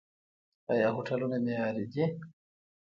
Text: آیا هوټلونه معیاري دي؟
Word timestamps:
آیا 0.71 0.87
هوټلونه 0.95 1.37
معیاري 1.45 1.85
دي؟ 1.93 2.05